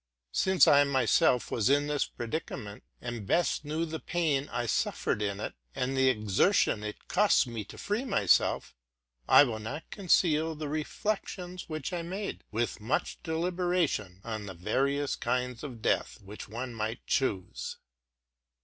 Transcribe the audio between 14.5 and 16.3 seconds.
various kinds of death